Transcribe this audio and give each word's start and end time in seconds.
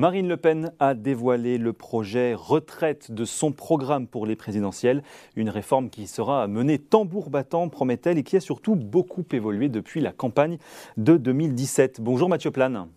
Marine 0.00 0.28
Le 0.28 0.38
Pen 0.38 0.72
a 0.78 0.94
dévoilé 0.94 1.58
le 1.58 1.74
projet 1.74 2.32
retraite 2.32 3.12
de 3.12 3.26
son 3.26 3.52
programme 3.52 4.06
pour 4.06 4.24
les 4.24 4.34
présidentielles, 4.34 5.02
une 5.36 5.50
réforme 5.50 5.90
qui 5.90 6.06
sera 6.06 6.46
menée 6.46 6.78
tambour 6.78 7.28
battant, 7.28 7.68
promet-elle, 7.68 8.16
et 8.16 8.22
qui 8.22 8.34
a 8.34 8.40
surtout 8.40 8.76
beaucoup 8.76 9.26
évolué 9.30 9.68
depuis 9.68 10.00
la 10.00 10.12
campagne 10.12 10.56
de 10.96 11.18
2017. 11.18 12.00
Bonjour 12.00 12.30
Mathieu 12.30 12.50
Plane. 12.50 12.88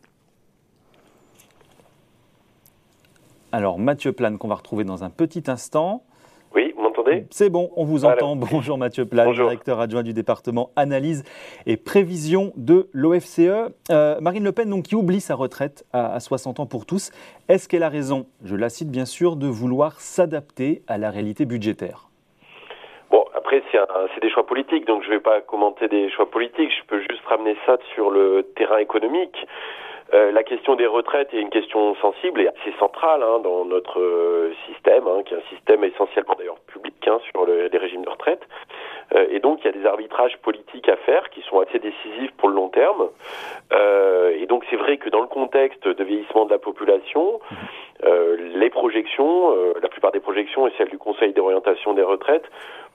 Alors 3.52 3.80
Mathieu 3.80 4.14
Plane 4.14 4.38
qu'on 4.38 4.48
va 4.48 4.56
retrouver 4.56 4.86
dans 4.86 5.04
un 5.04 5.10
petit 5.10 5.44
instant. 5.48 6.06
C'est 7.30 7.50
bon, 7.50 7.70
on 7.76 7.84
vous 7.84 8.06
entend. 8.06 8.36
Bonjour 8.36 8.78
Mathieu 8.78 9.06
Plat, 9.06 9.32
directeur 9.32 9.80
adjoint 9.80 10.04
du 10.04 10.14
département 10.14 10.72
analyse 10.76 11.24
et 11.66 11.78
prévision 11.78 12.54
de 12.56 12.90
l'OFCE. 12.94 13.72
Euh, 13.90 14.20
Marine 14.20 14.44
Le 14.44 14.52
Pen, 14.52 14.70
donc, 14.70 14.84
qui 14.84 14.96
oublie 14.96 15.22
sa 15.22 15.36
retraite 15.36 15.86
à, 15.94 16.20
60 16.20 16.60
ans 16.60 16.66
pour 16.66 16.86
tous, 16.86 17.12
est-ce 17.50 17.68
qu'elle 17.68 17.84
a 17.84 17.90
raison, 17.90 18.26
je 18.44 18.56
la 18.56 18.70
cite 18.70 18.90
bien 18.90 19.06
sûr, 19.06 19.36
de 19.36 19.48
vouloir 19.48 20.00
s'adapter 20.00 20.82
à 20.88 20.98
la 20.98 21.10
réalité 21.10 21.46
budgétaire? 21.46 22.10
Bon, 23.10 23.26
après, 23.36 23.62
c'est 23.72 24.22
des 24.22 24.30
choix 24.30 24.46
politiques, 24.46 24.86
donc 24.88 25.04
je 25.04 25.10
ne 25.10 25.16
vais 25.16 25.20
pas 25.20 25.42
commenter 25.42 25.88
des 25.88 26.10
choix 26.12 26.30
politiques, 26.30 26.72
je 26.82 26.88
peux 26.88 27.00
juste 27.02 27.26
ramener 27.28 27.56
ça 27.66 27.78
sur 27.94 28.10
le 28.10 28.48
terrain 28.56 28.78
économique. 28.78 29.36
Euh, 30.14 30.32
la 30.32 30.44
question 30.44 30.76
des 30.76 30.86
retraites 30.86 31.34
est 31.34 31.40
une 31.40 31.50
question 31.50 31.96
sensible 31.96 32.42
et 32.42 32.48
assez 32.48 32.78
centrale 32.78 33.24
hein, 33.24 33.40
dans 33.40 33.66
notre 33.66 34.00
euh, 34.00 34.54
système, 34.68 35.08
hein, 35.08 35.24
qui 35.26 35.34
est 35.34 35.38
un 35.38 35.56
système 35.56 35.84
essentiellement 35.84 36.36
d'ailleurs 36.38 36.60
public 36.68 36.96
hein, 37.08 37.20
sur 37.32 37.46
les 37.48 37.78
régimes 37.78 38.04
de 38.04 38.10
retraite. 38.10 38.42
Euh, 39.16 39.26
et 39.32 39.40
donc 39.40 39.60
il 39.62 39.66
y 39.66 39.70
a 39.70 39.72
des 39.72 39.86
arbitrages 39.86 40.38
politiques 40.38 40.88
à 40.88 40.98
faire 40.98 41.30
qui 41.32 41.42
sont 41.42 41.60
assez 41.60 41.80
décisifs 41.80 42.32
pour 42.38 42.50
le 42.50 42.56
long 42.56 42.70
terme. 42.70 43.10
et 44.36 44.46
donc 44.46 44.66
c'est 44.70 44.76
vrai 44.76 44.98
que 44.98 45.10
dans 45.10 45.22
le 45.22 45.28
contexte 45.28 45.88
de 45.88 46.04
vieillissement 46.04 46.46
de 46.46 46.52
la 46.52 46.60
population, 46.60 47.40
les 48.04 48.70
projections, 48.70 49.56
la 49.82 49.90
plupart 49.90 50.12
des 50.12 50.20
projections 50.20 50.68
et 50.68 50.72
celles 50.78 50.90
du 50.90 50.98
Conseil 50.98 51.34
d'orientation 51.34 51.94
des 51.94 52.04
retraites, 52.04 52.46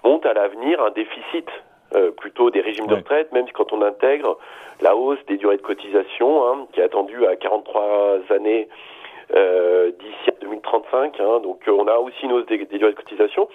montent 0.05 0.27
à 0.27 0.34
l'avenir 0.34 0.82
un 0.82 0.91
déficit 0.91 1.48
euh, 1.94 2.11
plutôt 2.11 2.50
des 2.50 2.61
régimes 2.61 2.86
de 2.86 2.97
retraite, 2.97 3.33
même 3.33 3.47
si 3.47 3.53
quand 3.53 3.72
on 3.72 3.81
intègre 3.81 4.36
la 4.83 4.94
hausse 4.94 5.25
des 5.27 5.39
durées 5.39 5.56
de 5.56 5.62
cotisation, 5.62 6.47
hein, 6.47 6.67
qui 6.72 6.81
est 6.81 6.83
attendue 6.83 7.25
à 7.25 7.36
43 7.36 8.19
années 8.31 8.69
euh, 9.34 9.91
d'ici 9.98 10.28
à 10.31 10.34
2035. 10.42 11.19
Hein, 11.19 11.41
donc 11.41 11.66
euh, 11.66 11.72
on 11.72 11.86
a 11.86 11.97
aussi 11.97 12.25
une 12.25 12.33
hausse 12.33 12.47
des, 12.47 12.59
durées 12.59 12.92
de 12.92 12.97
cotisation. 12.97 13.48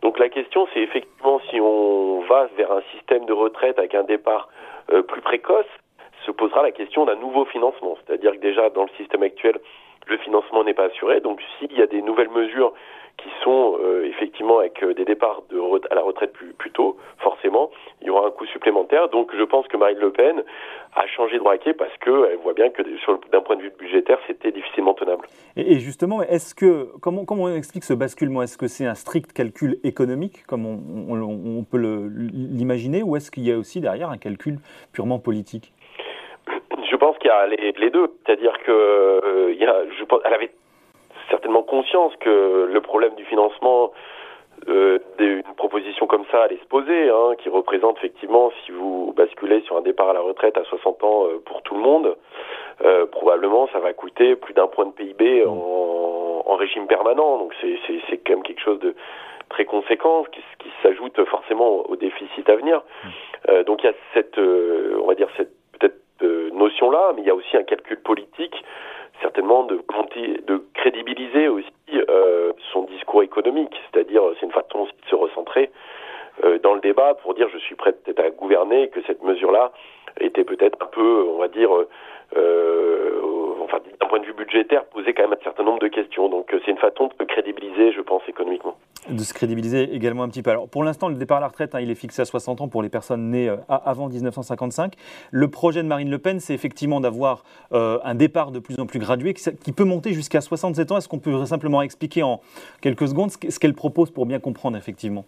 Donc 0.00 0.18
la 0.18 0.30
question, 0.30 0.66
c'est 0.72 0.80
effectivement 0.80 1.40
si 1.50 1.60
on 1.60 2.20
va 2.20 2.48
vers 2.56 2.72
un 2.72 2.82
système 2.94 3.26
de 3.26 3.34
retraite 3.34 3.78
avec 3.78 3.94
un 3.94 4.04
départ 4.04 4.48
plus 5.08 5.22
précoce, 5.22 5.66
se 6.24 6.30
posera 6.30 6.62
la 6.62 6.72
question 6.72 7.04
d'un 7.04 7.16
nouveau 7.16 7.44
financement. 7.44 7.96
C'est-à-dire 8.04 8.32
que 8.32 8.38
déjà 8.38 8.70
dans 8.70 8.82
le 8.82 8.90
système 8.96 9.22
actuel, 9.22 9.58
le 10.06 10.16
financement 10.18 10.64
n'est 10.64 10.74
pas 10.74 10.84
assuré. 10.84 11.20
Donc 11.20 11.40
s'il 11.58 11.72
y 11.76 11.82
a 11.82 11.86
des 11.86 12.02
nouvelles 12.02 12.30
mesures 12.30 12.72
qui 13.16 13.28
sont 13.42 13.78
euh, 13.80 14.04
effectivement 14.06 14.58
avec 14.58 14.82
euh, 14.82 14.94
des 14.94 15.04
départs 15.04 15.42
de 15.50 15.58
à 15.90 15.94
la 15.94 16.02
retraite 16.02 16.32
plus, 16.32 16.52
plus 16.52 16.70
tôt, 16.70 16.96
forcément, 17.18 17.70
il 18.00 18.06
y 18.06 18.10
aura 18.10 18.26
un 18.26 18.30
coût 18.30 18.46
supplémentaire. 18.46 19.08
Donc 19.08 19.30
je 19.36 19.42
pense 19.42 19.66
que 19.68 19.76
Marine 19.76 19.98
Le 19.98 20.10
Pen 20.10 20.42
a 20.94 21.06
changé 21.06 21.38
de 21.38 21.42
braquet 21.42 21.74
parce 21.74 21.96
qu'elle 21.98 22.36
voit 22.42 22.54
bien 22.54 22.70
que 22.70 22.82
d'un 23.30 23.40
point 23.40 23.56
de 23.56 23.62
vue 23.62 23.72
budgétaire, 23.78 24.18
c'était 24.26 24.52
difficilement 24.52 24.94
tenable. 24.94 25.26
Et, 25.56 25.78
justement, 25.78 26.22
est-ce 26.22 26.54
que 26.54 26.88
comment, 27.00 27.24
comment 27.24 27.44
on 27.44 27.54
explique 27.54 27.84
ce 27.84 27.94
basculement? 27.94 28.42
Est-ce 28.42 28.58
que 28.58 28.68
c'est 28.68 28.86
un 28.86 28.94
strict 28.94 29.32
calcul 29.32 29.78
économique, 29.84 30.44
comme 30.46 30.66
on, 30.66 31.58
on, 31.58 31.64
peut 31.64 31.78
l'imaginer, 31.78 33.02
ou 33.02 33.16
est-ce 33.16 33.30
qu'il 33.30 33.46
y 33.46 33.52
a 33.52 33.58
aussi 33.58 33.80
derrière 33.80 34.10
un 34.10 34.18
calcul 34.18 34.58
purement 34.92 35.18
politique? 35.18 35.72
Je 36.90 36.96
pense 36.96 37.16
qu'il 37.18 37.28
y 37.28 37.30
a 37.30 37.46
les, 37.46 37.90
deux, 37.90 38.06
c'est-à-dire 38.24 38.56
que 38.64 38.70
euh, 38.70 39.52
il 39.52 39.58
y 39.58 39.66
a, 39.66 39.76
je 39.98 40.04
pense, 40.04 40.20
elle 40.24 40.34
avait 40.34 40.50
certainement 41.44 41.62
conscience 41.62 42.14
que 42.20 42.70
le 42.72 42.80
problème 42.80 43.14
du 43.16 43.24
financement 43.26 43.92
euh, 44.66 44.98
d'une 45.18 45.42
proposition 45.58 46.06
comme 46.06 46.24
ça 46.32 46.44
allait 46.44 46.56
se 46.56 46.64
poser, 46.64 47.10
hein, 47.10 47.34
qui 47.36 47.50
représente 47.50 47.98
effectivement, 47.98 48.50
si 48.64 48.72
vous 48.72 49.12
basculez 49.14 49.60
sur 49.62 49.76
un 49.76 49.82
départ 49.82 50.08
à 50.08 50.14
la 50.14 50.20
retraite 50.20 50.56
à 50.56 50.64
60 50.64 51.04
ans 51.04 51.26
euh, 51.26 51.42
pour 51.44 51.60
tout 51.60 51.74
le 51.74 51.82
monde, 51.82 52.16
euh, 52.82 53.04
probablement 53.04 53.68
ça 53.74 53.78
va 53.80 53.92
coûter 53.92 54.36
plus 54.36 54.54
d'un 54.54 54.68
point 54.68 54.86
de 54.86 54.92
PIB 54.92 55.44
en, 55.44 56.44
en 56.46 56.56
régime 56.56 56.86
permanent. 56.86 57.36
Donc 57.36 57.52
c'est 57.60 58.16
quand 58.26 58.36
même 58.36 58.42
quelque 58.42 58.62
chose 58.62 58.78
de 58.78 58.94
très 59.50 59.66
conséquent, 59.66 60.24
qui, 60.32 60.40
qui 60.60 60.70
s'ajoute 60.82 61.22
forcément 61.26 61.84
au 61.90 61.96
déficit 61.96 62.48
à 62.48 62.56
venir. 62.56 62.82
Euh, 63.50 63.64
donc 63.64 63.82
il 63.82 63.86
y 63.86 63.90
a 63.90 63.94
cette, 64.14 64.38
on 64.38 65.06
va 65.06 65.14
dire 65.14 65.28
cette 65.36 65.52
peut-être 65.78 66.00
notion 66.54 66.90
là, 66.90 67.12
mais 67.14 67.20
il 67.20 67.26
y 67.26 67.30
a 67.30 67.34
aussi 67.34 67.54
un 67.54 67.64
calcul 67.64 68.00
politique 68.00 68.64
certainement 69.20 69.64
de, 69.64 69.80
de 70.46 70.64
crédibiliser 70.74 71.48
aussi 71.48 71.70
euh, 71.92 72.52
son 72.72 72.82
discours 72.84 73.22
économique, 73.22 73.74
c'est-à-dire 73.90 74.22
c'est 74.38 74.46
une 74.46 74.52
façon 74.52 74.80
aussi 74.80 74.92
de 75.04 75.08
se 75.08 75.14
recentrer 75.14 75.70
euh, 76.44 76.58
dans 76.58 76.74
le 76.74 76.80
débat 76.80 77.14
pour 77.14 77.34
dire 77.34 77.48
je 77.52 77.58
suis 77.58 77.74
prêt 77.74 77.92
peut-être 77.92 78.20
à 78.20 78.30
gouverner, 78.30 78.88
que 78.88 79.00
cette 79.06 79.22
mesure-là 79.22 79.72
était 80.20 80.44
peut-être 80.44 80.78
un 80.82 80.86
peu, 80.86 81.26
on 81.28 81.38
va 81.38 81.48
dire, 81.48 81.70
euh, 82.36 83.20
enfin 83.62 83.78
d'un 84.00 84.06
point 84.08 84.18
de 84.18 84.26
vue 84.26 84.32
budgétaire, 84.32 84.84
posait 84.86 85.12
quand 85.12 85.22
même 85.22 85.38
un 85.38 85.44
certain 85.44 85.64
nombre 85.64 85.80
de 85.80 85.88
questions. 85.88 86.28
Donc 86.28 86.48
c'est 86.64 86.70
une 86.70 86.78
façon 86.78 87.10
de 87.18 87.24
crédibiliser, 87.24 87.92
je 87.92 88.00
pense, 88.00 88.22
économiquement 88.28 88.76
de 89.08 89.20
se 89.20 89.34
crédibiliser 89.34 89.94
également 89.94 90.22
un 90.22 90.28
petit 90.28 90.42
peu. 90.42 90.50
Alors, 90.50 90.68
pour 90.68 90.84
l'instant, 90.84 91.08
le 91.08 91.14
départ 91.14 91.38
à 91.38 91.40
la 91.40 91.48
retraite, 91.48 91.74
hein, 91.74 91.80
il 91.80 91.90
est 91.90 91.94
fixé 91.94 92.22
à 92.22 92.24
60 92.24 92.60
ans 92.60 92.68
pour 92.68 92.82
les 92.82 92.88
personnes 92.88 93.30
nées 93.30 93.48
euh, 93.48 93.56
avant 93.68 94.08
1955. 94.08 94.94
Le 95.30 95.48
projet 95.48 95.82
de 95.82 95.88
Marine 95.88 96.10
Le 96.10 96.18
Pen, 96.18 96.40
c'est 96.40 96.54
effectivement 96.54 97.00
d'avoir 97.00 97.44
euh, 97.72 97.98
un 98.04 98.14
départ 98.14 98.50
de 98.50 98.58
plus 98.58 98.78
en 98.80 98.86
plus 98.86 98.98
gradué 98.98 99.34
qui, 99.34 99.72
peut 99.72 99.84
monter 99.84 100.12
jusqu'à 100.12 100.40
67 100.40 100.92
ans. 100.92 100.98
Est-ce 100.98 101.08
qu'on 101.08 101.18
peut 101.18 101.44
simplement 101.44 101.82
expliquer 101.82 102.22
en 102.22 102.40
quelques 102.80 103.08
secondes 103.08 103.30
ce 103.30 103.58
qu'elle 103.58 103.74
propose 103.74 104.10
pour 104.10 104.26
bien 104.26 104.38
comprendre, 104.38 104.76
effectivement? 104.76 105.24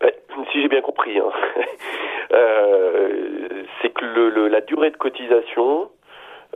Ben, 0.00 0.10
Si 0.52 0.62
j'ai 0.62 0.68
bien 0.68 0.82
compris, 0.82 1.18
hein. 1.18 1.30
euh, 2.32 3.62
c'est 3.82 3.90
que 3.90 4.04
la 4.48 4.60
durée 4.62 4.90
de 4.90 4.96
cotisation 4.96 5.90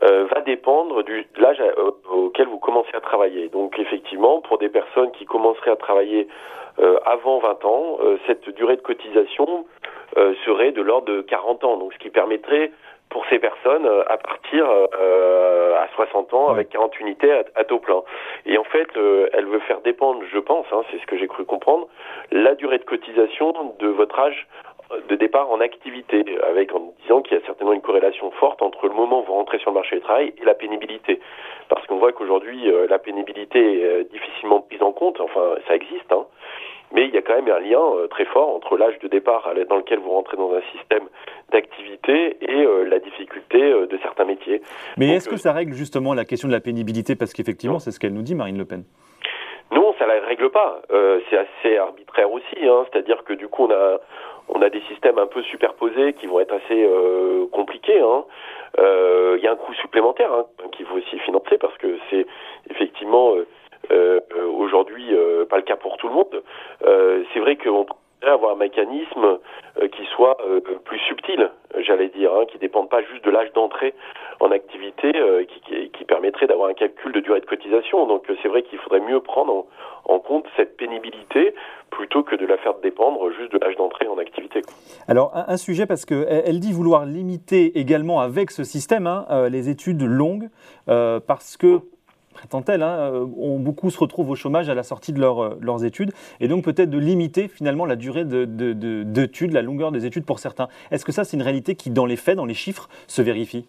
euh, 0.02 0.26
va 0.34 0.40
dépendre 0.40 1.04
du 1.04 1.26
l'âge 1.36 1.60
euh, 1.60 1.92
auquel 2.10 2.48
vous 2.48 2.58
commencez 2.58 2.94
à 2.94 3.00
travailler. 3.00 3.48
Donc 3.48 3.78
effectivement, 3.78 4.40
pour 4.40 4.58
des 4.58 4.68
personnes 4.68 5.12
qui 5.12 5.26
commenceraient 5.26 5.70
à 5.70 5.76
travailler 5.76 6.26
euh, 6.80 6.98
avant 7.04 7.38
20 7.38 7.64
ans, 7.64 7.98
cette 8.26 8.48
durée 8.50 8.76
de 8.76 8.82
cotisation 8.82 9.66
serait 10.44 10.72
de 10.72 10.82
l'ordre 10.82 11.06
de 11.06 11.20
40 11.22 11.64
ans. 11.64 11.76
Donc 11.76 11.92
ce 11.92 11.98
qui 11.98 12.10
permettrait 12.10 12.72
pour 13.10 13.24
ces 13.26 13.38
personnes 13.38 13.86
à 14.08 14.16
partir 14.16 14.66
à 14.66 15.86
60 15.94 16.34
ans 16.34 16.48
avec 16.48 16.70
40 16.70 16.98
unités 17.00 17.30
à, 17.54 17.64
taux 17.64 17.78
plein. 17.78 18.02
Et 18.46 18.58
en 18.58 18.64
fait, 18.64 18.88
elle 19.32 19.46
veut 19.46 19.60
faire 19.60 19.80
dépendre, 19.82 20.22
je 20.32 20.38
pense, 20.38 20.66
hein, 20.72 20.82
c'est 20.90 20.98
ce 20.98 21.06
que 21.06 21.16
j'ai 21.16 21.28
cru 21.28 21.44
comprendre, 21.44 21.88
la 22.30 22.54
durée 22.54 22.78
de 22.78 22.84
cotisation 22.84 23.74
de 23.78 23.88
votre 23.88 24.18
âge 24.18 24.46
de 25.08 25.16
départ 25.16 25.50
en 25.50 25.60
activité, 25.60 26.24
avec 26.48 26.74
en 26.74 26.92
disant 27.02 27.22
qu'il 27.22 27.36
y 27.36 27.40
a 27.40 27.44
certainement 27.44 27.72
une 27.72 27.80
corrélation 27.80 28.30
forte 28.32 28.62
entre 28.62 28.88
le 28.88 28.94
moment 28.94 29.22
où 29.22 29.24
vous 29.24 29.32
rentrez 29.32 29.58
sur 29.58 29.70
le 29.70 29.74
marché 29.74 29.96
du 29.96 30.02
travail 30.02 30.32
et 30.40 30.44
la 30.44 30.54
pénibilité. 30.54 31.20
Parce 31.68 31.86
qu'on 31.86 31.98
voit 31.98 32.12
qu'aujourd'hui, 32.12 32.70
euh, 32.70 32.86
la 32.88 32.98
pénibilité 32.98 33.80
est 33.80 33.84
euh, 33.84 34.04
difficilement 34.04 34.60
prise 34.60 34.82
en 34.82 34.92
compte, 34.92 35.20
enfin 35.20 35.54
ça 35.66 35.74
existe, 35.74 36.10
hein, 36.10 36.26
mais 36.92 37.06
il 37.06 37.14
y 37.14 37.16
a 37.16 37.22
quand 37.22 37.34
même 37.34 37.48
un 37.48 37.60
lien 37.60 37.80
euh, 37.80 38.06
très 38.08 38.26
fort 38.26 38.54
entre 38.54 38.76
l'âge 38.76 38.98
de 38.98 39.08
départ 39.08 39.48
dans 39.68 39.76
lequel 39.76 39.98
vous 39.98 40.10
rentrez 40.10 40.36
dans 40.36 40.52
un 40.52 40.62
système 40.76 41.08
d'activité 41.50 42.36
et 42.40 42.66
la 42.86 42.98
difficulté 42.98 43.58
de 43.60 43.98
certains 44.02 44.24
métiers. 44.24 44.62
Mais 44.96 45.08
est-ce 45.10 45.28
que 45.28 45.36
ça 45.36 45.52
règle 45.52 45.74
justement 45.74 46.14
la 46.14 46.24
question 46.24 46.48
de 46.48 46.52
la 46.52 46.60
pénibilité? 46.60 47.14
Parce 47.14 47.34
qu'effectivement, 47.34 47.78
c'est 47.78 47.90
ce 47.90 48.00
qu'elle 48.00 48.14
nous 48.14 48.22
dit, 48.22 48.34
Marine 48.34 48.56
Le 48.56 48.64
Pen. 48.64 48.84
Non, 49.72 49.94
ça 49.98 50.06
la 50.06 50.20
règle 50.20 50.50
pas. 50.50 50.82
c'est 51.28 51.38
assez 51.38 51.76
arbitraire 51.76 52.30
aussi. 52.30 52.56
Hein. 52.62 52.84
C'est-à-dire 52.90 53.24
que 53.24 53.32
du 53.32 53.48
coup, 53.48 53.64
on 53.64 53.70
a 53.70 53.98
on 54.48 54.60
a 54.62 54.70
des 54.70 54.80
systèmes 54.82 55.18
un 55.18 55.26
peu 55.26 55.42
superposés 55.42 56.12
qui 56.14 56.26
vont 56.26 56.40
être 56.40 56.52
assez 56.52 56.84
euh, 56.84 57.46
compliqués. 57.52 58.00
Hein. 58.00 58.24
Euh, 58.78 59.36
il 59.38 59.44
y 59.44 59.46
a 59.46 59.52
un 59.52 59.56
coût 59.56 59.74
supplémentaire 59.74 60.32
hein, 60.32 60.46
qu'il 60.72 60.86
faut 60.86 60.96
aussi 60.96 61.18
financer 61.20 61.58
parce 61.58 61.76
que 61.78 61.98
c'est 62.10 62.26
effectivement 62.70 63.34
euh, 63.90 64.20
aujourd'hui 64.56 65.14
pas 65.50 65.56
le 65.56 65.62
cas 65.62 65.76
pour 65.76 65.96
tout 65.96 66.08
le 66.08 66.14
monde. 66.14 66.42
c'est 67.32 67.40
vrai 67.40 67.56
qu'on 67.56 67.86
avoir 68.30 68.52
un 68.52 68.56
mécanisme 68.56 69.38
qui 69.92 70.04
soit 70.14 70.36
plus 70.84 70.98
subtil, 71.00 71.50
j'allais 71.80 72.08
dire, 72.08 72.32
hein, 72.32 72.44
qui 72.46 72.56
ne 72.56 72.60
dépende 72.60 72.88
pas 72.88 73.02
juste 73.02 73.24
de 73.24 73.30
l'âge 73.30 73.52
d'entrée 73.54 73.94
en 74.40 74.50
activité, 74.50 75.12
qui, 75.48 75.90
qui, 75.90 76.04
permettrait 76.04 76.46
d'avoir 76.46 76.68
un 76.68 76.74
calcul 76.74 77.12
de 77.12 77.20
durée 77.20 77.40
de 77.40 77.46
cotisation. 77.46 78.06
Donc 78.06 78.24
c'est 78.42 78.48
vrai 78.48 78.62
qu'il 78.62 78.78
faudrait 78.78 79.00
mieux 79.00 79.20
prendre 79.20 79.66
en, 80.04 80.18
compte 80.18 80.44
cette 80.56 80.76
pénibilité 80.76 81.54
plutôt 81.90 82.22
que 82.22 82.36
de 82.36 82.46
la 82.46 82.56
faire 82.58 82.74
dépendre 82.82 83.30
juste 83.32 83.52
de 83.52 83.58
l'âge 83.58 83.76
d'entrée 83.76 84.06
en 84.08 84.18
activité. 84.18 84.62
Alors 85.08 85.32
un, 85.34 85.56
sujet 85.56 85.86
parce 85.86 86.04
qu'elle 86.04 86.60
dit 86.60 86.72
vouloir 86.72 87.06
limiter 87.06 87.78
également 87.78 88.20
avec 88.20 88.50
ce 88.50 88.64
système 88.64 89.06
hein, 89.06 89.26
euh, 89.30 89.48
les 89.48 89.68
études 89.68 90.02
longues 90.02 90.48
euh, 90.88 91.20
parce 91.20 91.56
que 91.56 91.80
prétend-elle, 92.32 92.82
hein, 92.82 93.12
euh, 93.12 93.24
beaucoup 93.26 93.90
se 93.90 93.98
retrouvent 93.98 94.30
au 94.30 94.34
chômage 94.34 94.68
à 94.68 94.74
la 94.74 94.82
sortie 94.82 95.12
de 95.12 95.20
leurs 95.20 95.84
études, 95.84 96.12
et 96.40 96.48
donc 96.48 96.64
peut-être 96.64 96.90
de 96.90 96.98
limiter 96.98 97.48
finalement 97.48 97.86
la 97.86 97.96
durée 97.96 98.24
d'études, 98.24 99.50
de, 99.50 99.54
la 99.54 99.62
longueur 99.62 99.92
des 99.92 100.06
études 100.06 100.24
pour 100.24 100.38
certains. 100.38 100.68
Est-ce 100.90 101.04
que 101.04 101.12
ça, 101.12 101.24
c'est 101.24 101.36
une 101.36 101.42
réalité 101.42 101.74
qui, 101.74 101.90
dans 101.90 102.06
les 102.06 102.16
faits, 102.16 102.36
dans 102.36 102.46
les 102.46 102.54
chiffres, 102.54 102.88
se 103.06 103.22
vérifie? 103.22 103.66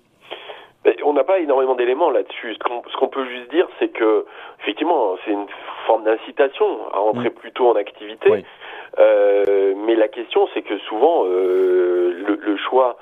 On 1.05 1.11
a 1.11 1.19
n'a 1.19 1.23
pas 1.23 1.39
énormément 1.39 1.75
d'éléments 1.75 2.09
là-dessus. 2.09 2.55
Ce 2.55 2.97
qu'on 2.97 3.07
peut 3.07 3.25
juste 3.25 3.49
dire, 3.51 3.67
c'est 3.79 3.89
que 3.89 4.25
effectivement, 4.61 5.15
c'est 5.23 5.31
une 5.31 5.45
forme 5.85 6.03
d'incitation 6.03 6.65
à 6.91 6.99
entrer 6.99 7.29
mm. 7.29 7.33
plutôt 7.33 7.69
en 7.69 7.75
activité. 7.75 8.43
Euh, 8.99 9.73
mais 9.85 9.95
la 9.95 10.07
question, 10.07 10.47
c'est 10.53 10.61
que 10.61 10.77
souvent, 10.79 11.23
euh, 11.25 12.13
le, 12.27 12.39
le, 12.41 12.57
choix 12.57 12.97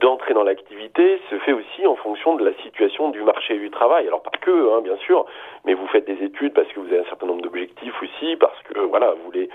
d'entrer 0.00 0.34
dans 0.34 0.44
l'activité 0.44 1.20
se 1.30 1.38
fait 1.38 1.52
aussi 1.52 1.86
en 1.86 1.96
fonction 1.96 2.36
de 2.36 2.44
la 2.44 2.52
situation 2.62 3.10
du 3.10 3.22
marché 3.22 3.56
du 3.58 3.70
travail. 3.70 4.06
Alors 4.06 4.22
pas 4.22 4.30
que, 4.40 4.74
hein, 4.74 4.80
bien 4.82 4.96
sûr, 4.96 5.26
mais 5.64 5.74
vous 5.74 5.86
faites 5.88 6.06
des 6.06 6.22
études 6.24 6.52
parce 6.52 6.68
que 6.68 6.80
vous 6.80 6.86
avez 6.86 7.00
un 7.00 7.04
certain 7.04 7.26
nombre 7.26 7.42
d'objectifs 7.42 8.02
aussi, 8.02 8.36
parce 8.36 8.60
que 8.64 8.80
voilà, 8.80 9.12
vous 9.12 9.24
voulez, 9.24 9.48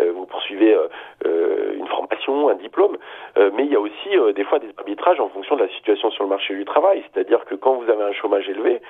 euh, 0.00 0.12
vous 0.12 0.26
poursuivez 0.26 0.74
euh, 0.74 0.88
euh, 1.26 1.74
une 1.76 1.86
formation, 1.86 2.48
un 2.48 2.54
diplôme. 2.54 2.96
mais 3.36 3.64
il 3.64 3.72
y 3.72 3.76
a 3.76 3.80
aussi 3.80 4.10
des 4.34 4.44
fois 4.44 4.58
des 4.58 4.68
arbitrages 4.76 5.20
en 5.20 5.28
fonction 5.28 5.56
de 5.56 5.62
la 5.62 5.68
situation 5.70 6.10
sur 6.10 6.24
le 6.24 6.30
marché 6.30 6.54
du 6.54 6.64
travail. 6.64 7.02
C'est-à-dire 7.12 7.44
que 7.44 7.54
quand 7.54 7.74
vous 7.74 7.90
avez 7.90 8.02
un 8.02 8.12
chômage 8.12 8.48
élevé, 8.48 8.80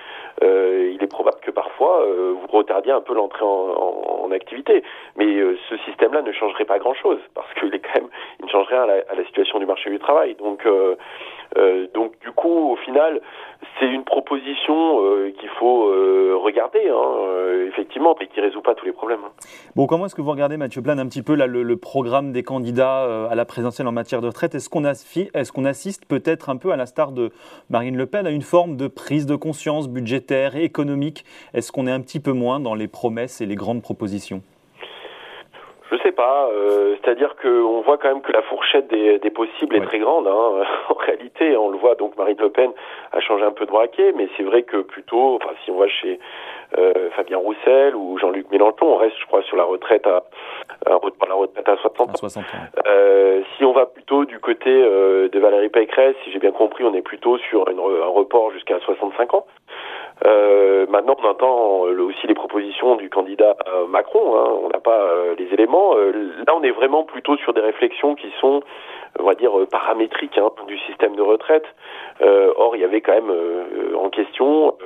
il 0.43 0.99
est 1.00 1.10
probable 1.10 1.38
que 1.40 1.50
parfois 1.50 2.05
vous 2.06 2.46
retardiez 2.46 2.93
un 2.93 3.00
peu 3.00 3.14
l'entrée 3.14 3.44
en, 3.44 4.25
en, 4.25 4.31
activité. 4.31 4.82
Mais 5.16 5.26
ce 5.69 5.76
système-là 5.87 6.22
ne 6.22 6.32
changerait 6.32 6.64
pas 6.64 6.78
grand-chose 6.78 7.19
parce 7.34 7.52
qu'il 7.55 7.75
est 7.75 7.81
quand 7.81 7.94
même, 8.00 8.08
il 8.40 8.46
ne 8.46 8.50
changerait 8.50 8.76
rien 8.76 8.84
à 8.84 8.87
la, 8.87 9.02
à 9.10 9.14
la 9.14 9.25
situation 9.25 9.58
du 9.58 9.66
marché 9.66 9.90
du 9.90 9.99
travail. 9.99 10.34
Donc 10.34 10.64
euh, 10.66 10.96
donc 11.94 12.12
du 12.20 12.30
coup, 12.32 12.72
au 12.72 12.76
final, 12.76 13.20
c'est 13.78 13.86
une 13.86 14.04
proposition 14.04 15.02
euh, 15.02 15.32
qu'il 15.38 15.48
faut 15.58 15.88
euh, 15.88 16.36
regarder, 16.36 16.88
hein, 16.88 17.66
effectivement, 17.68 18.14
mais 18.18 18.26
qui 18.26 18.40
résout 18.40 18.60
pas 18.60 18.74
tous 18.74 18.86
les 18.86 18.92
problèmes. 18.92 19.20
Hein. 19.24 19.32
Bon, 19.74 19.86
comment 19.86 20.06
est-ce 20.06 20.14
que 20.14 20.22
vous 20.22 20.30
regardez, 20.30 20.56
Mathieu 20.56 20.82
Plane, 20.82 21.00
un 21.00 21.06
petit 21.06 21.22
peu 21.22 21.34
le, 21.34 21.76
programme 21.76 22.32
des 22.32 22.42
candidats 22.42 23.28
à 23.28 23.34
la 23.34 23.44
présidentielle 23.44 23.86
en 23.88 23.92
matière 23.92 24.20
de 24.20 24.26
retraite? 24.26 24.54
Est-ce 24.54 24.68
qu'on 24.68 24.84
est 24.84 25.52
qu'on 25.52 25.64
assiste 25.64 26.06
peut-être 26.06 26.50
un 26.50 26.56
peu, 26.56 26.72
à 26.72 26.76
la 26.76 26.86
star 26.86 27.12
de 27.12 27.30
Marine 27.70 27.96
Le 27.96 28.06
Pen, 28.06 28.26
à 28.26 28.30
une 28.30 28.42
forme 28.42 28.76
de 28.76 28.88
prise 28.88 29.26
de 29.26 29.36
conscience 29.36 29.88
budgétaire 29.88 30.56
et 30.56 30.64
économique? 30.64 31.24
Est-ce 31.54 31.72
qu'on 31.72 31.86
est 31.86 31.92
un 31.92 32.00
petit 32.00 32.20
peu 32.20 32.32
moins 32.32 32.60
dans 32.60 32.74
les 32.74 32.88
promesses 32.88 33.40
et 33.40 33.46
les 33.46 33.54
grandes 33.54 33.82
propositions? 33.82 34.42
Je 35.90 35.96
sais 35.99 36.12
pas. 36.12 36.49
Euh, 36.52 36.96
C'est-à-dire 37.02 37.37
qu'on 37.37 37.81
voit 37.81 37.99
quand 37.99 38.08
même 38.08 38.23
que 38.23 38.32
la 38.32 38.43
fourchette 38.43 38.88
des, 38.88 39.19
des 39.19 39.31
possibles 39.31 39.76
est 39.76 39.81
très 39.81 39.99
grande. 39.99 40.26
Hein. 40.26 40.64
En 40.90 40.94
réalité, 40.94 41.56
on 41.56 41.70
le 41.70 41.79
voit. 41.79 41.94
Donc 41.94 42.17
Marine 42.17 42.37
Le 42.38 42.50
Pen 42.50 42.70
a 43.12 43.20
changé 43.20 43.44
un 43.44 43.52
peu 43.52 43.67
de 43.67 43.70
braquet, 43.70 44.12
mais 44.17 44.29
c'est 44.37 44.43
vrai 44.43 44.62
que 44.62 44.79
plutôt, 44.79 45.37
enfin, 45.37 45.55
si 45.64 45.70
on 45.70 45.79
va 45.79 45.88
chez 45.88 46.19
euh, 46.76 47.11
Fabien 47.17 47.38
Roussel 47.38 47.94
ou 47.94 48.19
Jean-Luc 48.19 48.50
Mélenchon, 48.50 48.87
on 48.87 48.96
reste, 48.96 49.17
je 49.19 49.26
crois, 49.26 49.43
sur 49.43 49.56
la 49.56 49.64
retraite 49.64 50.06
à, 50.06 50.25
à 50.87 50.90
la 50.90 51.35
retraite 51.35 51.69
à 51.69 51.76
60 51.76 52.00
ans. 52.11 52.14
60 52.14 52.44
ans. 52.44 52.46
Euh, 52.87 53.43
si 53.56 53.64
on 53.64 53.73
va 53.73 53.87
plutôt 53.87 54.25
du 54.25 54.38
côté 54.38 54.70
euh, 54.70 55.29
de 55.29 55.38
Valérie 55.38 55.70
Pécresse, 55.70 56.17
si 56.25 56.32
j'ai 56.32 56.38
bien 56.38 56.52
compris, 56.52 56.84
on 56.84 56.94
est 56.94 57.02
plutôt 57.02 57.38
sur 57.38 57.69
une, 57.69 57.79
un 57.79 58.08
report 58.08 58.50
jusqu'à 58.52 58.79
65 58.81 59.34
ans. 59.34 59.46
Euh, 60.26 60.87
maintenant, 60.88 61.17
on 61.23 61.26
entend 61.26 61.87
euh, 61.87 62.03
aussi 62.03 62.26
les 62.26 62.35
propositions 62.35 62.97
du 62.97 63.09
candidat 63.09 63.56
euh, 63.69 63.87
Macron. 63.87 64.37
Hein, 64.37 64.59
on 64.65 64.69
n'a 64.69 64.81
pas 64.81 65.09
les 65.38 65.47
éléments. 65.53 65.94
là, 65.97 66.55
on 66.55 66.62
est 66.62 66.70
vraiment 66.70 67.05
plutôt 67.05 67.37
sur 67.37 67.53
des 67.53 67.61
réflexions 67.61 68.15
qui 68.15 68.32
sont, 68.41 68.62
on 69.19 69.25
va 69.25 69.35
dire, 69.35 69.53
paramétriques 69.70 70.38
hein, 70.38 70.50
du 70.67 70.79
système 70.81 71.15
de 71.17 71.23
retraite. 71.23 71.67
or, 72.20 72.76
il 72.76 72.81
y 72.81 72.85
avait 72.85 73.00
quand 73.00 73.12
même 73.12 73.32
en 73.97 74.11
question, 74.11 74.76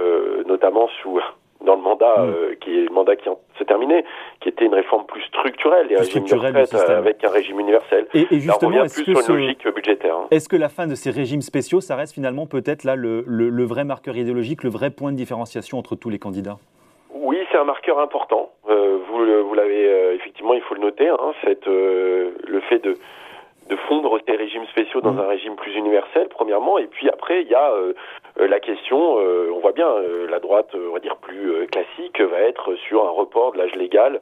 notamment 0.47 0.89
sous 1.03 1.21
dans 1.65 1.77
le 1.77 1.83
mandat 1.83 2.17
mm. 2.19 2.29
euh, 2.29 2.55
qui 2.61 2.79
est 2.79 2.83
le 2.83 2.93
mandat 2.93 3.17
qui 3.17 3.29
s'est 3.59 3.65
terminé, 3.65 4.05
qui 4.41 4.49
était 4.49 4.65
une 4.65 4.75
réforme 4.75 5.07
plus 5.07 5.23
structurelle 5.23 5.89
des 5.89 5.97
régimes 5.97 6.25
de 6.25 6.35
retraite 6.35 6.75
avec 6.75 7.25
un 7.25 7.31
régime 7.31 7.61
universel. 7.61 8.07
Et, 8.15 8.27
justement, 8.31 8.85
est-ce 8.85 9.03
que 9.03 9.15
sur 9.15 9.35
une 9.35 9.43
logique 9.43 9.67
budgétaire. 9.69 10.17
Hein. 10.17 10.27
Est-ce 10.31 10.49
que 10.49 10.57
la 10.57 10.69
fin 10.69 10.87
de 10.87 10.95
ces 10.95 11.11
régimes 11.11 11.43
spéciaux, 11.43 11.81
ça 11.81 11.97
reste 11.97 12.15
finalement 12.15 12.47
peut-être 12.47 12.85
là 12.85 12.97
le, 12.97 13.25
le, 13.27 13.65
vrai 13.65 13.85
marqueur 13.85 14.17
idéologique, 14.17 14.63
le 14.63 14.71
vrai 14.71 14.91
point 14.91 15.13
de 15.13 15.17
différenciation 15.17 15.79
entre 15.79 15.97
tous 15.97 16.11
les 16.11 16.19
candidats? 16.19 16.59
Oui, 17.15 17.39
c'est 17.51 17.59
un 17.59 17.65
marqueur 17.65 17.99
important. 18.01 18.51
Euh, 18.69 18.99
vous, 19.09 19.49
vous 19.49 19.55
l'avez 19.55 19.87
euh, 19.87 20.15
effectivement, 20.15 20.55
il 20.55 20.63
faut 20.63 20.75
le 20.75 20.81
noter. 20.81 21.09
Hein, 21.09 21.33
cette, 21.45 21.67
le 21.67 22.61
fait 22.69 22.79
de 22.79 22.97
de 23.73 23.77
fondre 23.89 24.19
ces 24.27 24.37
régimes 24.37 24.67
spéciaux 24.67 25.01
dans 25.01 25.13
mmh. 25.13 25.21
un 25.21 25.29
régime 25.29 25.57
plus 25.57 25.75
universel, 25.75 26.29
premièrement, 26.29 26.77
et 26.77 26.87
puis 26.87 27.09
après, 27.09 27.41
il 27.41 27.49
y 27.49 27.55
a 27.55 27.71
euh, 27.71 27.95
euh, 28.39 28.47
la 28.47 28.61
question, 28.61 29.19
euh, 29.19 29.51
on 29.55 29.61
voit 29.61 29.73
bien, 29.73 29.89
la 30.29 30.41
droite, 30.41 30.69
on 30.75 30.93
va 30.93 31.01
dire 31.01 31.17
plus 31.17 31.67
classique, 31.69 32.21
va 32.21 32.41
être 32.41 32.75
sur 32.87 33.07
un 33.07 33.11
report 33.11 33.53
de 33.53 33.59
l'âge 33.59 33.75
légal 33.75 34.21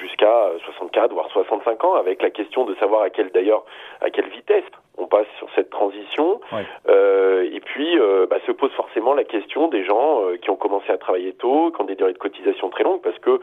jusqu'à 0.00 0.50
64 0.64 1.12
voire 1.12 1.28
65 1.30 1.84
ans, 1.84 1.94
avec 1.94 2.22
la 2.22 2.30
question 2.30 2.64
de 2.64 2.74
savoir 2.76 3.02
à 3.02 3.10
quelle 3.10 3.30
d'ailleurs 3.30 3.64
à 4.00 4.10
quelle 4.10 4.28
vitesse 4.28 4.64
on 4.98 5.06
passe 5.06 5.26
sur 5.38 5.48
cette 5.54 5.70
transition. 5.70 6.40
et 6.88 7.60
puis, 7.64 7.98
bah, 8.28 8.36
se 8.46 8.52
pose 8.52 8.70
forcément 8.72 9.14
la 9.14 9.24
question 9.24 9.68
des 9.68 9.84
gens 9.84 10.20
qui 10.40 10.50
ont 10.50 10.56
commencé 10.56 10.90
à 10.92 10.98
travailler 10.98 11.32
tôt, 11.32 11.72
qui 11.74 11.80
ont 11.80 11.84
des 11.84 11.96
durées 11.96 12.12
de 12.12 12.18
cotisation 12.18 12.68
très 12.70 12.84
longues, 12.84 13.02
parce 13.02 13.18
que 13.18 13.40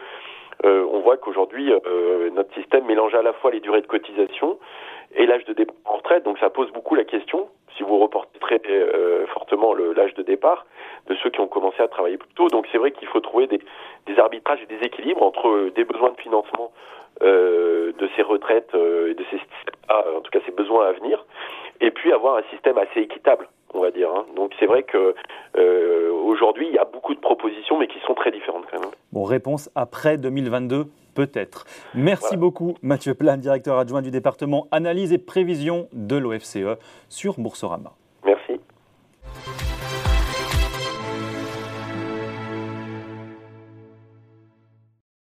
on 0.64 1.00
voit 1.00 1.18
qu'aujourd'hui, 1.18 1.72
notre 2.34 2.54
système 2.54 2.86
mélange 2.86 3.14
à 3.16 3.22
la 3.22 3.34
fois 3.34 3.52
les 3.52 3.60
durées 3.60 3.82
de 3.82 3.88
cotisation 3.88 4.58
et 5.16 5.26
l'âge 5.26 5.46
de 5.46 5.54
départ 5.54 5.76
en 5.86 5.98
retraite. 5.98 6.24
Donc 6.24 6.38
ça 6.40 6.50
pose 6.50 6.72
beaucoup 6.72 6.96
la 6.96 7.04
question, 7.04 7.50
si 7.78 7.84
vous 7.84 7.98
reportez 7.98 8.40
très 8.40 8.62
euh, 8.68 9.26
fortement 9.28 9.74
l'âge 9.74 10.14
de 10.16 10.24
départ, 10.24 10.66
de 11.08 11.16
ceux 11.16 11.30
qui 11.30 11.40
ont 11.40 11.48
commencé 11.48 11.82
à 11.82 11.88
travailler 11.88 12.18
plus 12.18 12.34
tôt. 12.36 12.48
Donc 12.48 12.68
c'est 12.72 12.78
vrai 12.78 12.92
qu'il 12.92 13.08
faut 13.08 13.20
trouver 13.20 13.48
des, 13.48 13.60
arbitrages 14.18 14.62
et 14.64 14.66
des 14.66 14.86
équilibres 14.86 15.24
entre 15.24 15.48
euh, 15.48 15.72
des 15.72 15.86
besoins 15.86 16.12
de 16.12 16.20
financement 16.20 16.72
euh, 17.22 17.92
de 17.98 18.10
ces 18.16 18.22
retraites 18.22 18.74
euh, 18.76 19.12
et 19.12 19.14
de 19.14 19.24
ces 19.30 19.40
en 19.90 20.22
tout 20.22 20.30
cas 20.32 20.40
ces 20.46 20.52
besoins 20.52 20.88
à 20.88 20.92
venir, 20.92 21.26
et 21.82 21.90
puis 21.90 22.14
avoir 22.14 22.38
un 22.38 22.44
système 22.52 22.78
assez 22.78 23.00
équitable 23.02 23.48
on 23.74 23.80
va 23.80 23.92
dire. 23.92 24.10
Hein. 24.12 24.26
Donc 24.36 24.54
c'est 24.60 24.66
vrai 24.66 24.84
que 24.84 25.16
euh, 25.58 26.12
aujourd'hui 26.12 26.68
il 26.68 26.74
y 26.74 26.78
a 26.78 26.86
beaucoup 26.86 27.14
de 27.14 27.20
propositions, 27.20 27.78
mais 27.78 27.88
qui 27.88 28.00
sont 28.02 28.14
très 28.14 28.32
différentes 28.32 28.66
quand 28.72 28.80
même. 28.80 28.90
Bon, 29.12 29.24
réponse 29.24 29.70
après 29.76 30.18
2022 30.18 30.90
peut-être. 31.16 31.66
Merci 31.96 32.38
beaucoup 32.38 32.76
Mathieu 32.82 33.14
Plan, 33.14 33.38
directeur 33.38 33.78
adjoint 33.78 34.02
du 34.02 34.12
département 34.12 34.68
analyse 34.72 35.12
et 35.12 35.18
prévision 35.18 35.88
de 35.94 36.16
l'OFCE 36.16 36.78
sur 37.10 37.40
Boursorama. 37.40 37.94